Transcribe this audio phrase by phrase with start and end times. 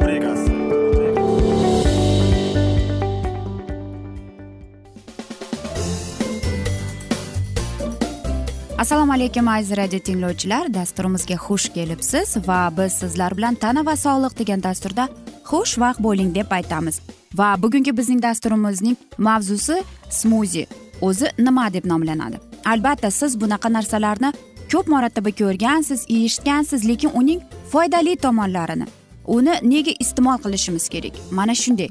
[0.00, 0.50] rubrikasi
[8.78, 10.74] assalomu alaykum aziz radio tinglovchilar.
[10.74, 15.08] Dasturimizga xush kelibsiz va biz sizlar bilan tana va sog'liq degan dasturda
[15.44, 17.00] xushvaqt bo'ling deb aytamiz.
[17.34, 20.66] Va bugungi bizning dasturimizning mavzusi smuzi
[21.00, 22.40] o'zi nima deb nomlanadi?
[22.64, 24.32] Albatta siz bunaqa narsalarni
[24.72, 27.40] ko'p marotaba ko'rgansiz eshitgansiz lekin uning
[27.72, 28.86] foydali tomonlarini
[29.36, 31.14] uni nega iste'mol qilishimiz kerak?
[31.30, 31.90] Mana shunday.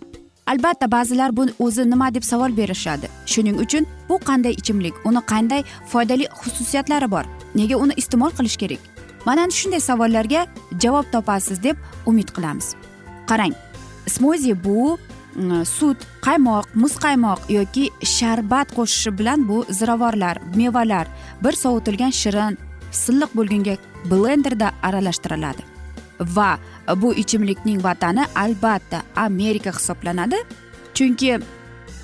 [0.51, 3.07] Albatta ba'zilar bu o'zi nima deb savol berishadi.
[3.25, 7.25] Shuning uchun bu qanday ichimlik uni qanday foydali xususiyatlari bor?
[7.55, 8.81] Nega uni iste'mol qilish kerak?
[9.25, 10.47] Mana shunday savollarga
[10.83, 12.75] javob topasiz deb umid qilamiz.
[13.29, 13.53] Qarang
[14.07, 14.97] smozi bu
[15.35, 21.07] mm, sut qaymoq muz qaymoq yoki sharbat qo'shishi bilan bu ziravorlar mevalar
[21.43, 22.57] bir sovutilgan shirin
[22.91, 23.75] silliq bo'lgunga
[24.11, 25.63] blenderda aralashtiriladi.
[26.19, 26.59] Va
[26.95, 30.35] bu ichimlikning vatani albatta amerika hisoblanadi.
[30.93, 31.39] Chunki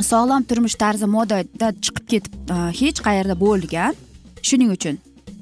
[0.01, 3.94] sog'lom turmush tarzi modada chiqib ketib e, hech qayerda bo'lgan.
[4.41, 4.97] Shuning uchun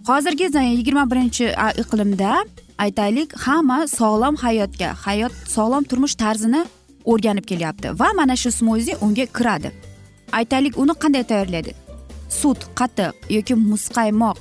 [0.07, 1.45] hozirgi yigirma birinchi
[1.81, 2.45] iqlimda
[2.77, 6.65] aytaylik hamma sog'lom hayotga hayot sog'lom turmush tarzini
[7.05, 9.71] o'rganib kelyapti va mana shu smuzi unga kiradi.
[10.39, 11.71] Aytaylik uni qanday tayyorlaydi?
[12.39, 14.37] Sut qatiq yoki muzqaymoq?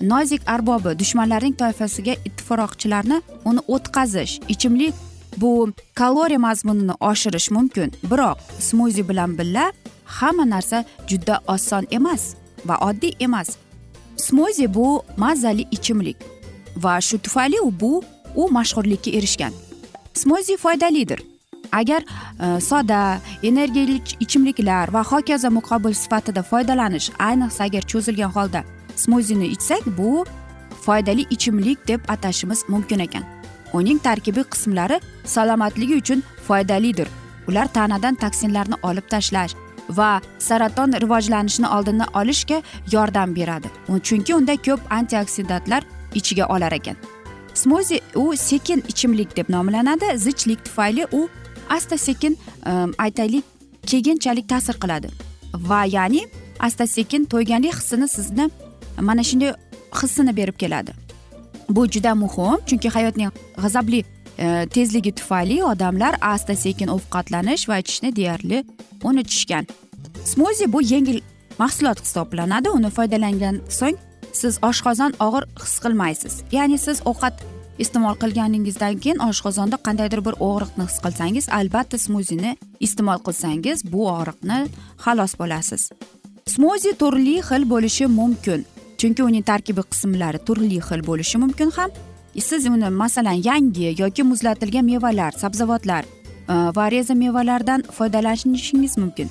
[0.00, 4.94] Nozik arbobi dushmanlarning toifasiga ittifoqchilarni uni o'tkazish ichimlik
[5.36, 7.92] bu kaloriya mazmunini oshirish mumkin.
[8.10, 9.72] Biroq smuzi bilan birga
[10.04, 12.34] hamma narsa juda oson emas
[12.66, 13.56] va oddiy emas.
[14.16, 16.16] Smuzi bu mazali ichimlik
[16.76, 18.02] va shu tufayli bu
[18.36, 19.52] u mashhurlikka erishgan.
[20.14, 21.22] Smuzi foydalidir.
[21.72, 28.64] Agar e, soda energiyali ichimliklar va hokazo muqobil sifatida foydalanish ayniqsa agar cho'zilgan holda
[29.02, 30.24] smuzini ichsak bu
[30.84, 33.24] foydali ichimlik deb atashimiz mumkin ekan.
[33.72, 37.08] Uning tarkibiy qismlari salomatligi uchun foydalidir.
[37.48, 39.54] Ular tanadan toksinlarni olib tashlash
[39.88, 42.62] va saraton rivojlanishini oldini olishga
[42.92, 43.68] yordam beradi.
[44.02, 45.82] Chunki unda ko'p antioksidantlar
[46.14, 46.96] ichiga olar ekan.
[47.54, 51.28] Smuzi u sekin ichimlik deb nomlanadi zichlik tufayli u
[51.68, 53.44] asta sekin ehm, aytaylik
[53.86, 55.08] keyinchalik ta'sir qiladi.
[55.54, 56.26] Va ya'ni
[56.60, 58.50] asta sekin to'yganlik hissini sizni
[59.00, 59.54] mana shunday
[60.02, 60.92] hissini berib keladi.
[61.68, 63.30] Bu juda muhim chunki hayotning
[63.62, 64.04] g'azabli
[64.38, 68.64] e, tezligi tufayli odamlar asta sekin ovqatlanish va ichishni deyarli
[69.04, 69.66] unutishgan.
[70.24, 71.20] Smuzi bu yengil
[71.58, 73.96] mahsulot hisoblanadi uni foydalangan so'ng
[74.32, 76.34] siz oshqozon og'ir his qilmaysiz.
[76.52, 77.34] Ya'ni siz ovqat
[77.82, 82.56] iste'mol qilganingizdan keyin oshqozonda qandaydir bir og'riqni his qilsangiz albatta smuzini
[82.86, 84.58] iste'mol qilsangiz bu og'riqni
[85.04, 85.82] xalos bo'lasiz.
[86.54, 88.66] Smuzi turli xil bo'lishi mumkin.
[89.00, 91.90] Chunki uning tarkibiy qismlari turli xil bo'lishi mumkin ham.
[92.38, 99.28] E, siz uni masalan yangi yoki muzlatilgan mevalar sabzavotlar e, va reza mevalardan foydalanishingiz mumkin.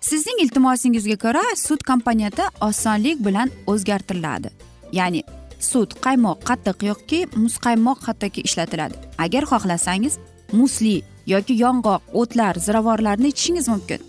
[0.00, 4.50] Sizning iltimosingizga ko'ra sut komponenti osonlik bilan o'zgartiriladi.
[4.98, 5.22] Ya'ni
[5.70, 8.94] sut qaymoq qatiq yoki muzqaymoq hattoki ishlatiladi.
[9.24, 10.14] Agar xohlasangiz
[10.52, 14.00] musli yoki yong'oq o'tlar ziravorlarni ichishingiz mumkin.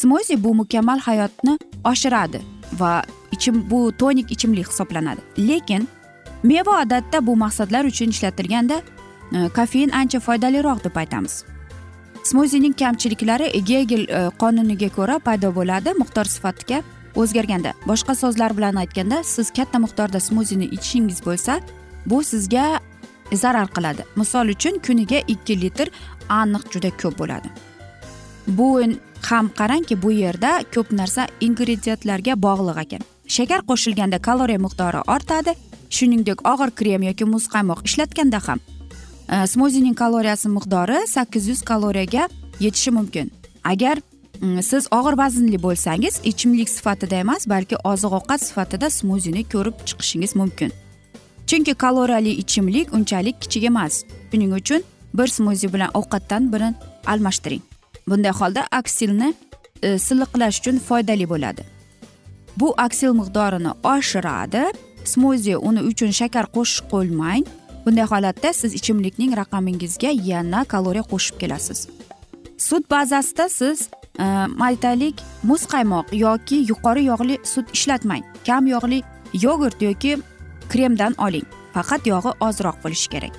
[0.00, 2.40] Smozi bu mukammal hayotni oshiradi
[2.80, 2.92] va
[3.32, 5.20] ichim bu tonik ichimlik hisoblanadi.
[5.38, 5.88] Lekin
[6.42, 8.82] meva odatda bu maqsadlar uchun ishlatilganda
[9.32, 11.44] e, kofein ancha foydaliroq deb aytamiz.
[12.24, 16.82] Smuzining kamchiliklari gegel e, qonuniga ko'ra paydo bo'ladi miqdor sifatiga
[17.16, 17.74] o'zgarganda.
[17.86, 21.60] Boshqa so'zlar bilan aytganda siz katta miqdorda smuzini ichishingiz bo'lsa
[22.06, 22.80] bu sizga
[23.32, 24.04] zarar qiladi.
[24.16, 25.90] Misol uchun kuniga ikki litr
[26.28, 27.48] aniq juda ko'p bo'ladi.
[28.48, 28.68] Bu
[29.28, 33.02] ham qarangki bu yerda ko'p narsa ingrediyentlarga bog'liq ekan.
[33.36, 35.52] Shakar qo'shilganda kaloriya miqdori ortadi
[35.96, 38.58] shuningdek og'ir krem yoki muzqaymoq ishlatganda ham.
[39.34, 42.28] E, Smuzining kaloriyasi miqdori sakkiz yuz kaloriyaga
[42.60, 43.30] yetishi mumkin.
[43.64, 43.96] Agar
[44.70, 50.70] siz og'ir vaznli bo'lsangiz ichimlik sifatida emas balki oziq ovqat sifatida smuzini ko'rib chiqishingiz mumkin.
[51.48, 54.04] Chunki kaloriyali ichimlik unchalik kichik emas.
[54.30, 54.82] Shuning uchun
[55.14, 56.74] bir smuzi bilan ovqatdan birini
[57.06, 57.62] almashtiring.
[58.08, 59.34] Bunday holda aksilni
[59.82, 61.79] e, silliqlash uchun foydali bo'ladi.
[62.56, 64.64] Bu aksil miqdorini oshiradi.
[65.04, 67.44] Smuzi uni uchun shakar qo'shib qo'ymang.
[67.84, 71.88] Bunday holatda siz ichimlikning raqamingizga yana kaloriya qo'shib kelasiz.
[72.58, 73.88] Sut bazasida siz
[74.18, 74.24] e,
[74.62, 75.16] maytalik
[75.50, 78.24] muzqaymoq yoki yuqori yog'li sut ishlatmang.
[78.46, 80.18] Kam yog'li yogurt yoki
[80.68, 81.46] kremdan oling.
[81.74, 83.34] Faqat yog'i ozroq bo'lishi kerak.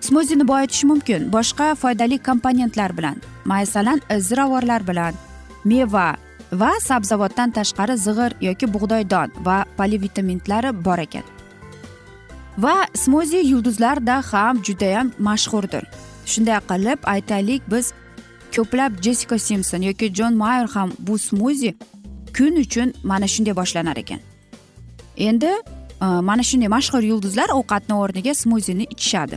[0.00, 1.32] Smuzini boyitish mumkin.
[1.32, 5.14] Boshqa foydali komponentlar bilan masalan ziravorlar bilan
[5.64, 6.16] meva
[6.60, 11.24] va sabzavotdan tashqari zig'ir yoki bug'doy don va polivitaminlari bor ekan.
[12.58, 15.84] Va smuzi yulduzlarda ham judayam mashhurdir.
[16.26, 17.92] Shunday qilib aytaylik biz
[18.56, 21.74] ko'plab jessika simson yoki jon mayer ham bu smuzi
[22.36, 24.20] kun uchun mana shunday boshlanar ekan.
[25.16, 25.52] Endi
[26.02, 29.36] e, mana shunday mashhur yulduzlar ovqatni o'rniga smuzini ichishadi.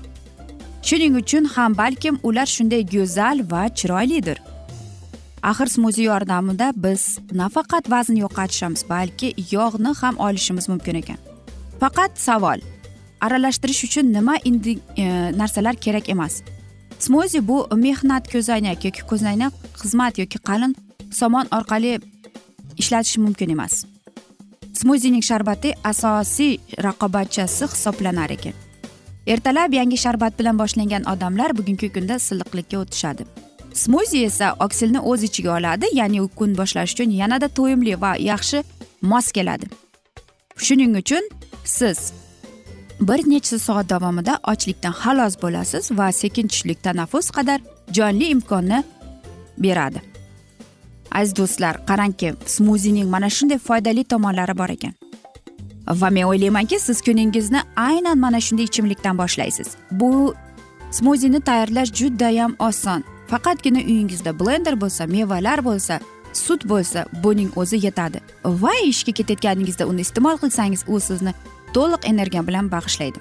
[0.87, 4.37] Shuning uchun ham balkim ular shunday go'zal va chiroylidir.
[5.43, 11.17] Axir smuzi yordamida biz nafaqat vazn yo'qotishamiz balki yog'ni ham olishimiz mumkin ekan.
[11.79, 12.59] Faqat savol
[13.21, 15.05] aralashtirish uchun nima indi e,
[15.37, 16.41] narsalar kerak emas?
[16.99, 20.75] Smuzi bu mehnat ko'zoynak yoki ko'zoynak xizmat yoki qalin
[21.11, 21.99] somon orqali
[22.77, 23.85] ishlatish mumkin emas.
[24.73, 28.53] Smuzining sharbati asosiy raqobatchisi hisoblanar ekan.
[29.27, 33.48] Ertalab yangi sharbat bilan boshlangan odamlar bugungi kunda silliqlikka o'tishadi.
[33.73, 38.63] Smuzi esa oksilni o'z ichiga oladi ya'ni kun boshlash uchun yanada to'yimli va yaxshi
[39.01, 39.65] mos keladi.
[40.57, 41.23] Shuning uchun
[41.63, 42.13] siz
[43.01, 47.59] bir necha soat davomida ochlikdan xalos bo'lasiz va sekin tushlik tanaffus qadar
[47.93, 48.83] jonli imkonni
[49.57, 50.01] beradi.
[51.11, 54.93] Aziz do'stlar qarangki smuzining mana shunday foydali tomonlari bor ekan.
[56.01, 59.67] Va men o'ylaymanki siz kuningizni aynan mana shunday ichimlikdan boshlaysiz.
[59.91, 60.35] Bu
[60.91, 63.03] smuzini tayyorlash judayam oson.
[63.31, 65.99] Faqatgina uyingizda blender bo'lsa mevalar bo'lsa
[66.33, 68.19] sut bo'lsa buning o'zi yetadi.
[68.45, 71.33] Va ishga ketayotganingizda uni iste'mol qilsangiz u sizni
[71.73, 73.19] to'liq energiya bilan bag'ishlaydi.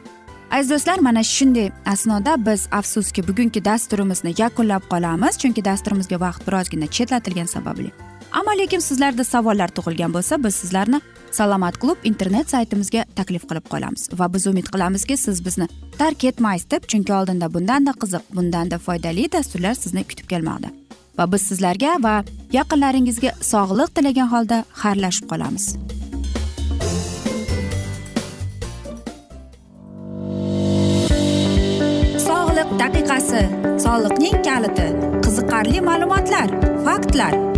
[0.50, 6.86] Aziz do'stlar mana shunday asnoda biz afsuski bugungi dasturimizni yakunlab qolamiz chunki dasturimizga vaqt birozgina
[6.86, 7.90] chetlatilgani sababli.
[8.32, 11.00] Ammo lekin sizlarda savollar tug'ilgan bo'lsa biz sizlarni
[11.32, 16.70] salomat klub internet saytimizga taklif qilib qolamiz va biz umid qilamizki siz bizni tark etmaysiz
[16.70, 20.70] deb chunki oldinda bundanda qiziq bundanda foydali dasturlar sizni kutib kelmoqda.
[21.18, 22.14] Va biz sizlarga va
[22.52, 25.66] yaqinlaringizga sog'lik tilagan holda xayrlashib qolamiz.
[32.28, 33.42] Sog'liq daqiqasi
[33.84, 34.88] soliqning kaliti
[35.26, 36.48] qiziqarli ma'lumotlar
[36.86, 37.57] faktlar.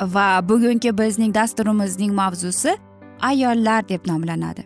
[0.00, 2.76] Va bugungi bizning dasturimizning mavzusi
[3.20, 4.64] ayollar deb nomlanadi.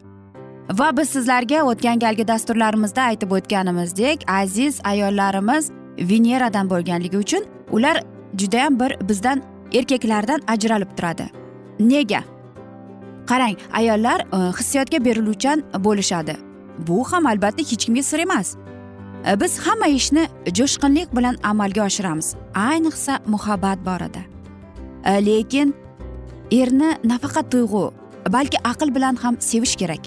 [0.79, 8.03] Va biz sizlarga o'tgan galgi dasturlarimizda aytib o'tganimizdek aziz ayollarimiz veneradan bo'lganligi uchun ular
[8.39, 11.27] judayam bir bizdan erkaklardan ajralib turadi.
[11.81, 12.23] Nega?
[13.27, 16.37] Qarang ayollar e, hissiyotga beriluvchan bo'lishadi.
[16.89, 18.57] Bu ham albatta hech kimga sir emas.
[19.27, 22.35] E, biz hamma ishni jo'shqinlik bilan amalga oshiramiz.
[22.55, 24.30] Ayniqsa muhabbat borida.
[25.11, 25.75] Э, lekin
[26.53, 27.85] erni nafaqat tuyg'u
[28.35, 30.05] balki aql bilan ham sevish kerak.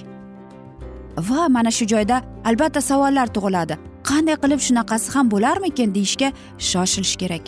[1.27, 2.17] Va mana shu joyda
[2.49, 3.75] albatta savollar tug'iladi.
[4.09, 6.29] Qanday qilib shunaqasi ham bo'larmikin deyishga
[6.69, 7.45] shoshilish kerak.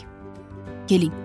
[0.90, 1.16] Keling.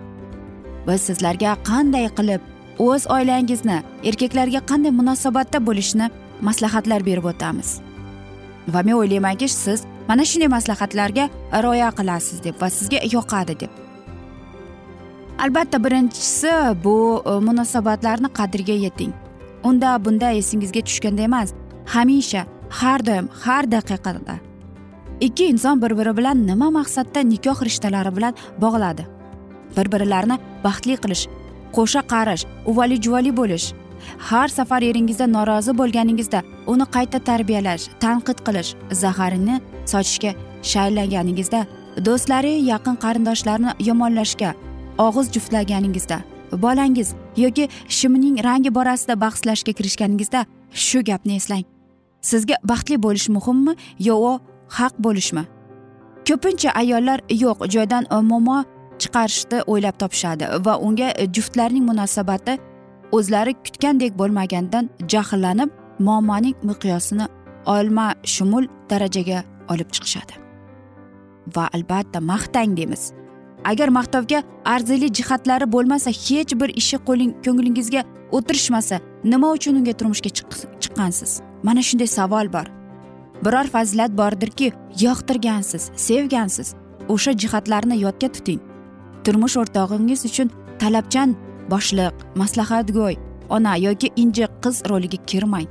[0.87, 2.41] Biz sizlarga qanday qilib
[2.87, 6.07] o'z oilangizni erkaklarga qanday munosabatda bo'lishni
[6.49, 7.69] maslahatlar berib o'tamiz?
[8.73, 11.25] Va men o'ylaymanki siz mana shunday maslahatlarga
[11.65, 13.90] rioya qilasiz deb va sizga yoqadi deb.
[15.45, 16.53] Albatta birinchisi
[16.85, 19.13] bu e, munosabatlarni qadriga yeting.
[19.65, 21.53] Unda bunda esingizga tushganda emas
[21.87, 24.37] hamisha har doim har daqiqada.
[25.21, 29.05] Ikki inson bir biri bilan nima maqsadda nikoh rishtalari bilan bog'ladi?
[29.77, 31.25] Bir birlarini baxtli qilish
[31.77, 33.73] qo'sha qarish uvali juvali bo'lish
[34.19, 36.41] har safar eringizda norozi bo'lganingizda
[36.73, 38.71] uni qayta tarbiyalash tanqid qilish
[39.03, 39.61] zaharini
[39.93, 40.33] sochishga
[40.73, 41.61] shaylaganingizda
[42.07, 44.51] do'stlari yaqin qarindoshlarni yomonlashga
[45.07, 46.19] og'iz juftlaganingizda
[46.65, 51.65] bolangiz yoki shimining rangi borasida bahslashga kirishganingizda shu gapni eslang.
[52.21, 54.39] Sizga baxtli bo'lish muhimmi yo
[54.69, 55.45] haq bo'lishmi?
[56.29, 58.65] Ko'pincha ayollar yo'q joydan e, momo
[59.03, 62.59] chiqarishni o'ylab topishadi va unga e, juftlarning munosabati
[63.13, 65.71] o'zlari kutgandek bo'lmaganidan jahllanib
[66.07, 67.27] muammoning miqyosini
[67.67, 70.35] olma shumul darajaga olib chiqishadi.
[71.57, 73.13] Va albatta maqtang deymiz.
[73.65, 78.03] Agar maqtovga arzirli jihatlari bo'lmasa hech bir ishi qo'ling ko'nglingizga
[78.33, 80.31] o'tirishmasa nima uchun unga turmushga
[80.83, 81.41] chiqqansiz?
[81.63, 82.67] Mana shunday savol bor.
[83.45, 86.75] Biror fazilat bordirki yoqtirgansiz sevgansiz
[87.09, 88.61] o'sha jihatlarni yodga tuting.
[89.25, 90.49] Turmush o'rtog'ingiz uchun
[90.83, 91.35] talabchan
[91.73, 93.17] boshliq maslahatgo'y
[93.57, 95.69] ona yoki injiq qiz roliga kirmang.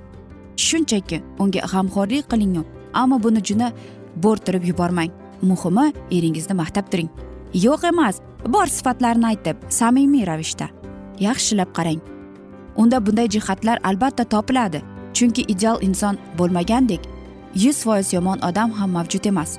[0.66, 2.64] Shunchaki unga g'amxo'rlik qilingu
[3.02, 3.68] ammo buni juda
[4.24, 5.12] bo'rttirib yubormang.
[5.50, 7.10] Muhimi eringizni maqtab turing.
[7.54, 10.68] Yo'q emas bor sifatlarini aytib samimiy ravishda.
[11.20, 12.02] Yaxshilab qarang.
[12.76, 14.82] Unda bunday jihatlar albatta topiladi
[15.14, 17.02] chunki ideal inson bo'lmagandek
[17.56, 19.58] yuz foiz yomon odam ham mavjud emas.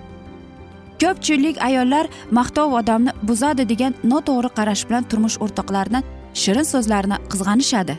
[1.00, 6.04] Ko'pchilik ayollar maqtov odamni buzadi degan noto'g'ri qarash bilan turmush o'rtoqlaridan
[6.35, 7.94] shirin so'zlarni qizg'anishadi.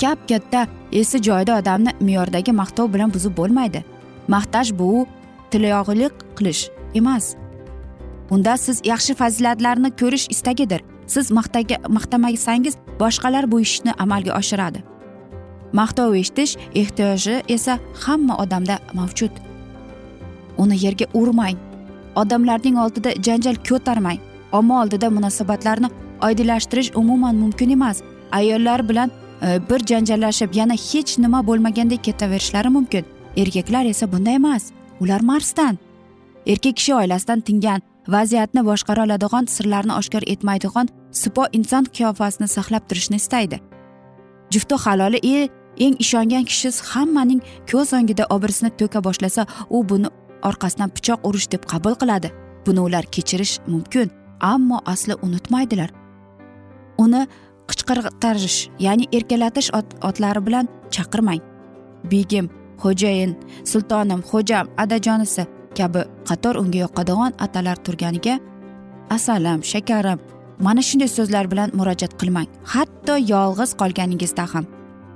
[0.00, 3.84] Kap katta esi joyida odamni me'yordagi maqtov bilan buzib bo'lmaydi.
[4.34, 5.06] Maqtash bu
[5.50, 6.62] tilyog'lik qilish
[6.94, 7.34] emas.
[8.30, 10.80] Bunda siz yaxshi fazilatlarni ko'rish istagidir.
[11.06, 14.82] Siz maqtaga maqtamasangiz boshqalar bu ishni amalga oshiradi.
[15.72, 19.30] Maqtov eshitish ehtiyoji esa hamma odamda mavjud.
[20.58, 21.56] Uni yerga urmang.
[22.16, 24.18] Odamlarning oldida janjal ko'tarmang.
[24.52, 25.88] Omma oldida munosabatlarni
[26.22, 28.02] oydinlashtirish umuman mumkin emas.
[28.32, 29.10] Ayollar bilan
[29.42, 33.04] e, bir janjallashib yana hech nima bo'lmagandek ketaverishlari mumkin.
[33.36, 34.70] Erkaklar esa bunday emas.
[35.00, 35.78] Ular marsdan.
[36.46, 37.82] Erkak kishi oilasidan tingan
[38.14, 40.88] vaziyatni boshqara oladigan sirlarni oshkor etmaydigan
[41.20, 43.60] sipo inson qiyofasini saqlab turishni istaydi.
[44.52, 45.20] Jufti haloli
[45.86, 50.08] eng ishongan kishi hammaning ko'z o'ngida obrisini to'ka boshlasa u buni
[50.48, 52.28] orqasidan pichoq urish deb qabul qiladi.
[52.66, 54.10] Buni ular kechirish mumkin
[54.40, 55.90] ammo asli unutmaydilar.
[57.04, 57.22] Uni
[57.68, 59.68] qichqirtirish ya'ni erkalatish
[60.08, 61.42] otlari bilan chaqirmang.
[62.10, 62.46] Begim
[62.82, 63.32] xo'jayin
[63.70, 65.42] sultonim xo'jam adajonisi
[65.78, 68.34] kabi qator unga yoqadigan atalar turganiga
[69.16, 70.18] asalim shakarim
[70.60, 72.48] mana shunday so'zlar bilan murojaat qilmang.
[72.72, 74.64] Hatto yolg'iz qolganingizda ham.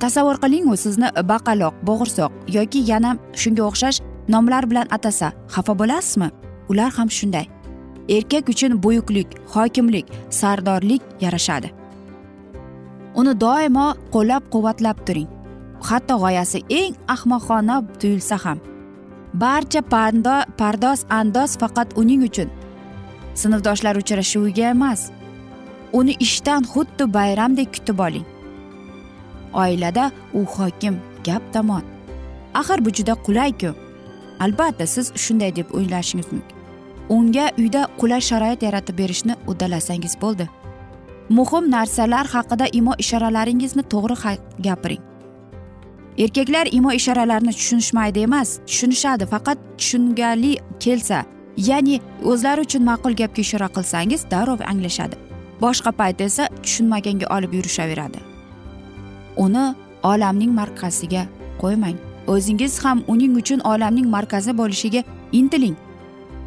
[0.03, 3.99] Tasavvur qiling u sizni baqaloq bo'g'irsoq yoki yana shunga o'xshash
[4.33, 6.29] nomlar bilan atasa xafa bo'lasizmi?
[6.71, 7.47] Ular ham shunday.
[8.17, 11.69] Erkak uchun buyuklik hokimlik sardorlik yarashadi.
[13.21, 15.29] Uni doimo qo'llab quvvatlab turing.
[15.89, 18.59] Hatto g'oyasi eng ahmoqona tuyulsa ham.
[19.35, 22.51] Barcha pando pardoz andoz faqat uning uchun.
[23.35, 25.11] Sinfdoshlar uchrashuviga emas
[25.93, 28.27] uni ishdan xuddi bayramdek kutib oling.
[29.53, 31.83] Oilada u hokim gap tamom.
[32.55, 33.75] Axir bu juda qulayku.
[34.41, 36.57] Albatta siz shunday deb o'ylashingiz mumkin.
[37.09, 40.49] Unga uyda qulay sharoit yaratib berishni uddalasangiz bo'ldi.
[41.29, 44.37] Muhim narsalar haqida imo ishoralaringizni to'g'ri
[44.67, 45.12] gapiring.
[46.19, 49.27] Erkaklar imo ishoralarini tushunishmaydi emas tushunishadi.
[49.27, 51.25] Faqat tushungali kelsa
[51.57, 55.17] ya'ni o'zlari uchun ma'qul gapga ishora qilsangiz darrov anglashadi.
[55.61, 58.19] Boshqa payt esa tushunmaganga olib yurishaveradi.
[59.37, 59.65] Uni
[60.03, 61.23] olamning markaziga
[61.63, 61.97] qo'ymang.
[62.27, 65.77] O'zingiz ham uning uchun olamning markazi bo'lishiga intiling.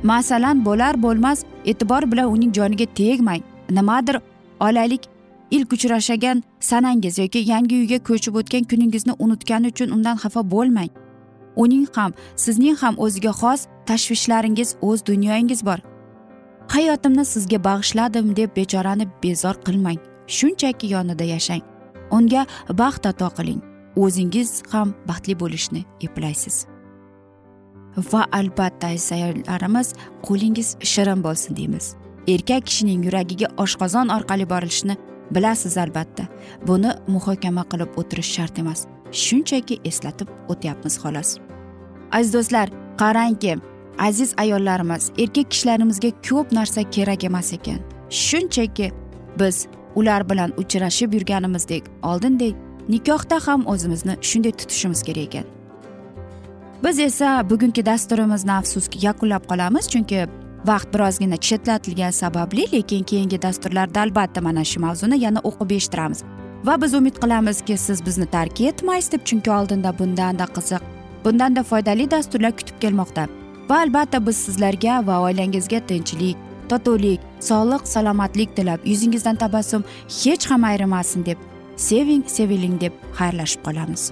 [0.04, 3.42] Masalan bo'lar bo'lmas e'tibor bilan uning joniga tegmang.
[3.70, 4.16] Nimadir
[4.60, 5.04] olaylik
[5.52, 10.92] ilk uchrashagan sanangiz yoki yangi uyga ko'chib o'tgan kuningizni unutgani uchun undan xafa bo'lmang.
[11.56, 15.80] Uning ham sizning ham o'ziga xos tashvishlaringiz o'z dunyoyingiz bor.
[16.68, 20.00] Hayotimni sizga bag'ishladim deb bechorani bezor qilmang.
[20.28, 21.62] Shunchaki yonida yashang.
[22.12, 23.62] Unga baxt ato qiling.
[23.96, 26.66] O'zingiz ham baxtli bo'lishni eplaysiz.
[28.12, 29.94] Va albatta aziz
[30.28, 31.96] qo'lingiz shirin bo'lsin deymiz.
[32.28, 34.96] Erkak kishining yuragiga oshqozon orqali borilishini
[35.32, 36.28] bilasiz albatta.
[36.68, 38.86] Buni muhokama qilib o'tirish shart emas.
[39.12, 41.38] Shunchaki eslatib o'tyapmiz xolos.
[42.12, 43.58] Aziz do'stlar qarangki
[43.98, 47.80] aziz ayollarimiz erkak kishilarimizga ko'p narsa kerak emas ekan.
[48.10, 48.92] Shunchaki
[49.40, 52.56] biz ular bilan uchrashib yurganimizdek oldindek
[52.90, 55.46] nikohda ham o'zimizni shunday tutishimiz kerak ekan.
[56.84, 60.28] Biz esa bugungi dasturimizni afsuski yakunlab qolamiz chunki
[60.68, 66.24] vaqt birozgina chetlatilgani sababli lekin keyingi dasturlarda albatta mana shu mavzuni yana o'qib eshittiramiz.
[66.66, 70.82] Va biz umid qilamizki siz bizni tark etmaysiz deb chunki oldinda bundanda qiziq
[71.26, 73.28] bundanda foydali dasturlar kutib kelmoqda.
[73.70, 76.38] Va albatta biz sizlarga va oilangizga tinchlik
[76.70, 79.84] totuvlik sog'lik salomatlik tilab yuzingizdan tabassum
[80.22, 81.38] hech ham ayrimasin deb
[81.78, 84.12] seving seviling deb xayrlashib qolamiz.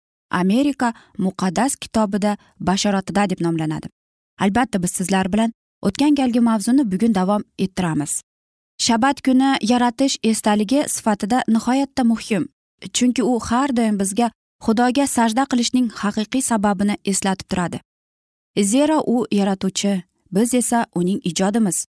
[0.31, 3.87] amerika muqaddas kitobida bashoratida deb nomlanadi.
[4.39, 8.21] Albatta biz sizlar bilan o'tgan galgi mavzuni bugun davom ettiramiz.
[8.77, 12.47] Shabat kuni yaratish esdaligi sifatida nihoyatda muhim
[12.93, 14.31] chunki u har doim bizga
[14.65, 17.79] xudoga sajda qilishning haqiqiy sababini eslatib turadi.
[18.71, 21.85] Zero u yaratuvchi biz esa uning ijodimiz.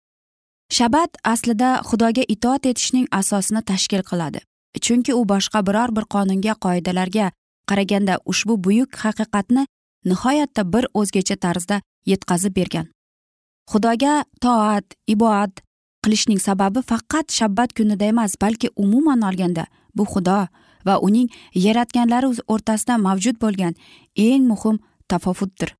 [0.69, 4.39] Shabat aslida xudoga itoat etishning asosini tashkil qiladi
[4.81, 7.31] chunki u boshqa biror bir qonunga qoidalarga
[7.69, 9.63] qaraganda ushbu buyuk haqiqatni
[10.09, 12.87] nihoyatda bir o'zgacha tarzda yetkazib bergan.
[13.71, 15.53] Xudoga toat iboat
[16.03, 20.39] qilishning sababi faqat shabbat kunida emas balki umuman olganda bu xudo
[20.87, 21.27] va uning
[21.65, 23.73] yaratganlari o'rtasida mavjud bo'lgan
[24.15, 24.79] eng muhim
[25.11, 25.75] tafovutdir.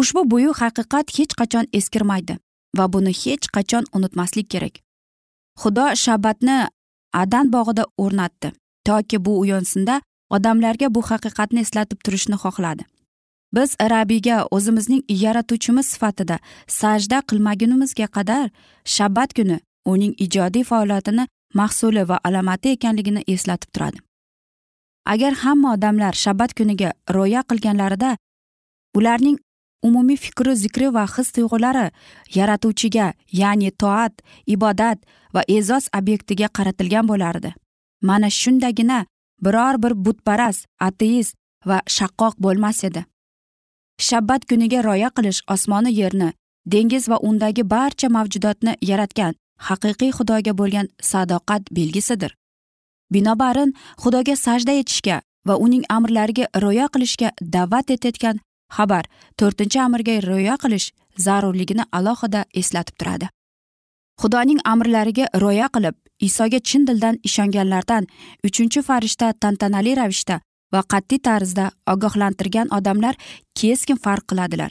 [0.00, 2.38] Ushbu buyuk haqiqat hech qachon eskirmaydi
[2.78, 4.74] va buni hech qachon unutmaslik kerak.
[5.60, 6.56] Xudo shabbatni
[7.22, 8.48] adan bog'ida o'rnatdi
[8.86, 10.00] toki bu uyonsinda
[10.36, 12.84] odamlarga bu haqiqatni eslatib turishni xohladi.
[13.56, 18.50] Biz rabiyga o'zimizning yaratuvchimiz sifatida sajda qilmagunimizga qadar
[18.96, 19.58] shabbat kuni
[19.92, 21.24] uning ijodiy faoliyatini
[21.60, 23.98] mahsuli va alomati ekanligini eslatib turadi.
[25.06, 28.16] Agar hamma odamlar shabbat kuniga rioya qilganlarida
[28.98, 29.38] ularning
[29.82, 31.86] umumiy fikri zikri va his tuyg'ulari
[32.38, 34.14] yaratuvchiga ya'ni toat
[34.46, 34.98] ibodat
[35.34, 37.50] va e'zoz obyektiga qaratilgan bo'lardi.
[38.08, 39.04] Mana shundagina
[39.44, 41.34] biror bir butparast ateist
[41.66, 43.04] va shaqqoq bo'lmas edi.
[44.06, 46.32] Shabbat kuniga rioya qilish osmonu yerni
[46.66, 49.34] dengiz va undagi barcha mavjudotni yaratgan
[49.68, 52.32] haqiqiy xudoga bo'lgan sadoqat belgisidir.
[53.12, 58.40] Binobarin xudoga sajda etishga va uning amrlariga rioya qilishga da'vat etayotgan
[58.76, 59.04] xabar
[59.38, 60.90] to'rtinchi amirga rioya qilish
[61.26, 63.28] zarurligini alohida eslatib turadi.
[64.20, 65.96] Xudoning amrlariga rioya qilib
[66.28, 68.04] isoga chin dildan ishonganlardan
[68.48, 70.36] uchinchi farishta tantanali ravishda
[70.72, 73.14] va qat'iy tarzda ogohlantirgan odamlar
[73.58, 74.70] keskin farq qiladilar.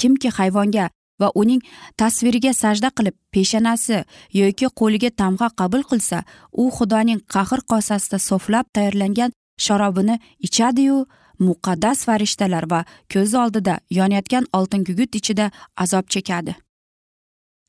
[0.00, 0.86] Kimki hayvonga
[1.20, 1.62] va uning
[2.00, 3.98] tasviriga sajda qilib peshanasi
[4.40, 6.18] yoki qo'liga tamg'a qabul qilsa
[6.62, 9.30] u xudoning qahr qosasida so'flab tayyorlangan
[9.64, 10.98] sharobini ichadiyu
[11.46, 12.80] muqaddas farishtalar va
[13.12, 15.50] ko'z oldida yonayotgan oltin gugut ichida
[15.84, 16.52] azob chekadi.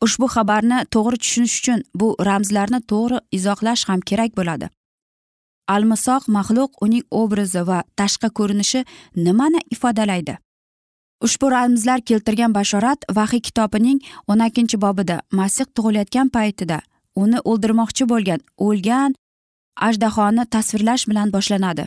[0.06, 4.70] Ushbu xabarni to'g'ri tushunish uchun bu ramzlarni to'g'ri izohlash ham kerak bo'ladi.
[5.76, 8.86] Almisoq maxluq uning obrazi va tashqi ko'rinishi
[9.26, 10.38] nimani ifodalaydi?
[11.26, 14.00] Ushbu ramzlar keltirgan bashorat vahiy kitobining
[14.32, 16.78] o'n ikkinchi bobida masih tug'ilayotgan paytida
[17.24, 19.16] uni o'ldirmoqchi bo'lgan o'lgan
[19.88, 21.86] ajdahoni tasvirlash bilan boshlanadi.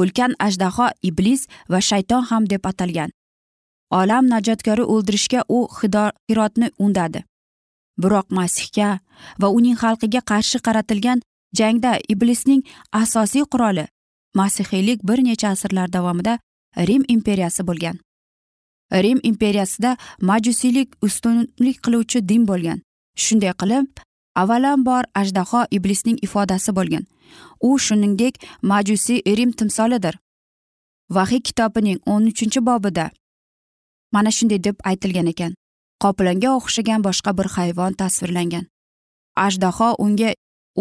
[0.00, 3.10] Ulkan ajdaho iblis va shayton ham deb atalgan.
[3.90, 5.68] Olam najotkori o'ldirishga u
[6.28, 7.24] hirotni undadi.
[7.98, 8.98] Biroq masihga
[9.40, 11.22] va uning xalqiga qarshi qaratilgan
[11.58, 13.86] jangda iblisning asosiy quroli
[14.34, 16.38] masihiylik bir necha asrlar davomida
[16.76, 17.96] rim imperiyasi bo'lgan.
[18.92, 22.78] Rim imperiyasida majusiylik ustunlik qiluvchi din bo'lgan.
[23.16, 23.86] Shunday qilib
[24.34, 27.04] avvalambor ajdaho iblisning ifodasi bo'lgan.
[27.60, 30.14] U shuningdek majusiy rim timsolidir.
[31.10, 33.10] Vahiy kitobining o'n uchinchi bobida
[34.16, 35.52] mana shunday deb aytilgan ekan.
[36.02, 38.64] Qoplonga o'xshagan boshqa bir hayvon tasvirlangan.
[39.46, 40.30] Ajdaho unga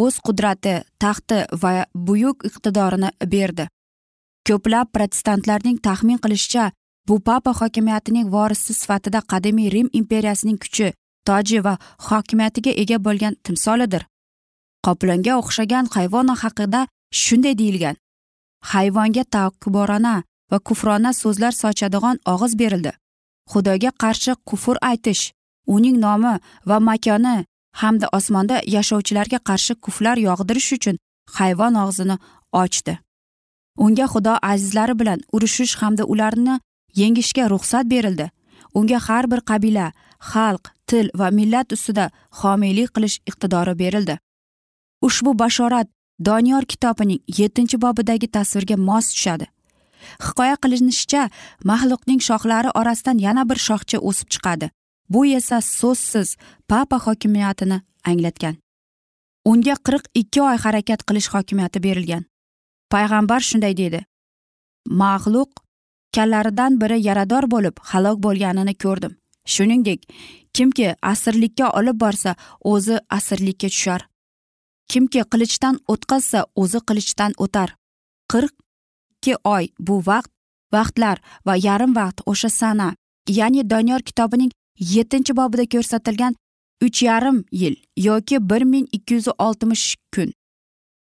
[0.04, 1.71] o'z qudrati taxti va
[2.08, 3.65] buyuk iqtidorini berdi.
[4.48, 6.71] Ko'plab protestantlarning taxmin qilishicha
[7.08, 10.88] bu papa hokimiyatining vorisi sifatida qadimiy rim imperiyasining kuchi
[11.28, 11.74] toji va
[12.08, 14.04] hokimiyatiga ega bo'lgan timsolidir.
[14.86, 16.82] Qoplonga o'xshagan hayvon haqida
[17.24, 17.95] shunday deyilgan
[18.74, 20.15] hayvonga takborona
[20.52, 22.91] va kufrona so'zlar sochadigan og'iz berildi.
[23.52, 25.24] Xudoga qarshi kufr aytish
[25.76, 26.34] uning nomi
[26.70, 27.36] va makoni
[27.82, 30.96] hamda osmonda yashovchilarga qarshi kuflar yog'dirish uchun
[31.38, 32.16] hayvon og'zini
[32.64, 32.94] ochdi.
[33.86, 36.60] Unga xudo azizlari bilan urushish hamda ularni
[37.02, 38.30] yengishga ruxsat berildi.
[38.78, 39.92] Unga har bir qabila
[40.32, 42.06] xalq til va millat ustida
[42.40, 44.16] homiylik qilish iqtidori berildi.
[45.08, 45.88] Ushbu bashorat
[46.28, 49.46] doniyor kitobining yettinchi bobidagi tasvirga mos tushadi.
[50.26, 51.24] Hikoya qilinishicha
[51.70, 54.70] maxluqning shoxlari orasidan yana bir shoxcha o'sib chiqadi.
[55.10, 56.38] Bu esa so'zsiz
[56.68, 58.56] papa hokimiyatini anglatgan.
[59.46, 62.24] Unga qirq ikki oy harakat qilish hokimiyati berilgan.
[62.91, 64.00] Payg'ambar shunday dedi
[64.89, 65.52] maxluq
[66.15, 69.13] kallaridan biri yarador bo'lib halok bo'lganini ko'rdim.
[69.46, 70.02] Shuningdek
[70.54, 74.02] kimki asirlikka olib borsa o'zi asirlikka tushar.
[74.91, 77.76] Kimki qilichdan o'tkazsa o'zi qilichdan o'tar.
[78.32, 78.54] Qirq
[79.26, 80.32] ikki oy bu vaqt
[80.74, 82.94] vaqtlar va yarim vaqt o'sha sana
[83.30, 86.36] ya'ni doniyor kitobining yettinchi bobida ko'rsatilgan
[86.86, 90.30] uch yarim yil yoki bir ming ikki yuz oltmish kun.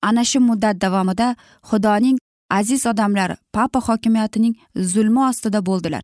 [0.02, 1.36] Ana shu muddat davomida
[1.70, 2.18] xudoning
[2.50, 6.02] aziz odamlari papa hokimiyatining zulmi ostida bo'ldilar.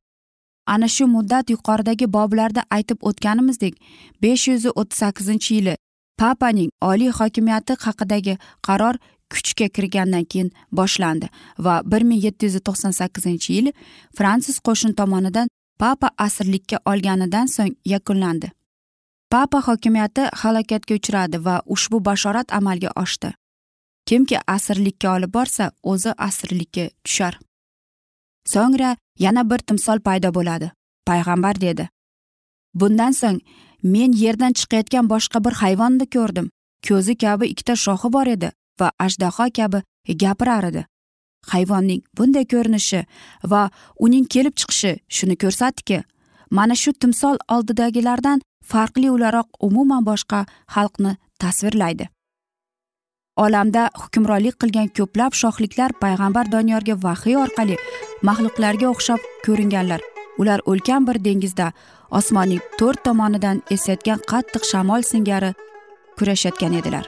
[0.68, 3.74] Ana shu muddat yuqoridagi boblarda aytib o'tganimizdek
[4.22, 5.76] besh yuz o'ttiz sakkizinchi yili
[6.20, 8.96] papaning oliy hokimiyati haqidagi qaror
[9.34, 11.28] kuchga kirgandan keyin boshlandi
[11.66, 13.68] va bir ming yetti yuz to'qson sakkizinchi yil
[14.18, 15.48] fransuz qo'shin tomonidan
[15.84, 18.52] papa asirlikka olganidan so'ng yakunlandi.
[19.34, 23.34] Papa hokimiyati halokatga uchradi va ushbu bashorat amalga oshdi.
[24.08, 27.40] Kimki asirlikka olib borsa o'zi asirlikka tushar.
[28.54, 30.72] So'ngra yana bir timsol paydo bo'ladi.
[31.08, 31.90] Payg'ambar dedi.
[32.74, 33.40] Bundan so'ng
[33.84, 36.48] men yerdan chiqayotgan boshqa bir hayvonni ko'rdim.
[36.88, 38.52] Ko'zi kabi ikkita shoxi bor edi.
[38.80, 39.84] Va ajdaho kabi
[40.24, 40.84] gapirar edi
[41.52, 43.04] hayvonning bunday ko'rinishi
[43.54, 43.62] va
[44.08, 46.00] uning kelib chiqishi shuni ko'rsatdiki
[46.60, 52.08] mana shu timsol oldidagilardan farqli o'laroq umuman boshqa xalqni tasvirlaydi.
[53.44, 57.78] Olamda hukmronlik qilgan ko'plab shohliklar payg'ambar doniyorga vahiy orqali
[58.30, 60.02] maxluqlarga o'xshab ko'ringanlar.
[60.42, 61.72] Ular ulkan bir dengizda
[62.20, 65.52] osmonning to'rt tomonidan esayotgan qattiq shamol singari
[66.18, 67.06] kurashayotgan edilar.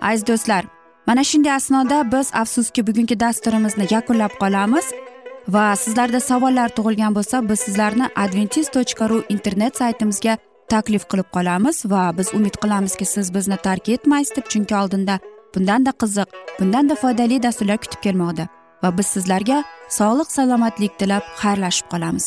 [0.00, 0.64] Aziz do'stlar
[1.06, 4.86] mana shunday asnoda biz afsuski bugungi dasturimizni yakunlab qolamiz
[5.48, 10.36] va sizlarda savollar tug'ilgan bo'lsa biz sizlarni adventis tochka ru internet saytimizga
[10.72, 15.18] taklif qilib qolamiz va biz umid qilamizki siz bizni tark etmaysiz deb chunki oldinda
[15.54, 16.28] bundanda qiziq
[16.60, 18.48] bundanda foydali dasturlar kutib kelmoqda
[18.82, 19.58] va biz sizlarga
[19.98, 22.26] sog'lik salomatlik tilab xayrlashib qolamiz.